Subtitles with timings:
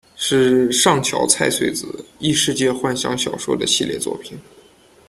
[0.15, 4.35] 是上桥菜穗子异世界幻想小说的系列作品。